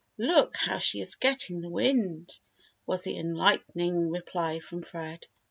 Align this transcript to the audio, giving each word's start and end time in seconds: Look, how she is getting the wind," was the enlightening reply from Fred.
Look, 0.17 0.55
how 0.55 0.79
she 0.79 0.99
is 0.99 1.13
getting 1.13 1.61
the 1.61 1.69
wind," 1.69 2.31
was 2.87 3.03
the 3.03 3.15
enlightening 3.15 4.09
reply 4.09 4.57
from 4.57 4.81
Fred. 4.81 5.27